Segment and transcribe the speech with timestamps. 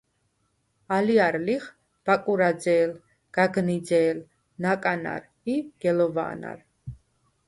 [0.95, 1.63] ალჲარ ლიხ:
[2.05, 2.91] ბაკურაძე̄ლ,
[3.35, 4.17] გაგნიძე̄ლ,
[4.61, 6.59] ნაკანარ ი გელოვა̄ნარ.